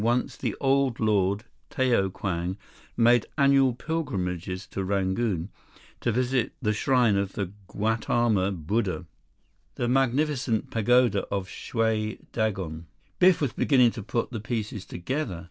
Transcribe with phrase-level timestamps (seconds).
[0.03, 2.57] Once the Old Lord, Tao Kwang,
[2.97, 5.49] made annual pilgrimages to Rangoon
[5.99, 9.05] to visit the shrine of the Gautama Buddha,
[9.75, 12.87] the magnificent pagoda of Shwe Dagon."
[13.19, 15.39] Biff was beginning to put the pieces together.